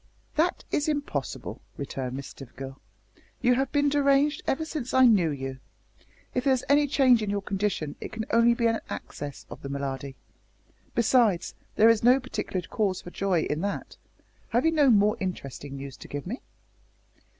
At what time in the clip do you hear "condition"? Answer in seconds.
7.43-7.95